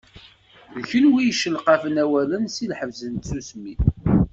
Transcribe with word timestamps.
D 0.73 0.75
kunwi 0.87 1.19
i 1.21 1.23
d-yeccelqafen 1.25 2.01
awalen 2.03 2.43
seg 2.55 2.67
lḥebs 2.71 2.99
n 3.07 3.13
tsusmi. 3.15 3.75